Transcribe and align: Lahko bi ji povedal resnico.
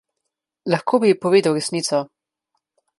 Lahko 0.75 1.01
bi 1.03 1.13
ji 1.13 1.19
povedal 1.27 1.57
resnico. 1.61 2.03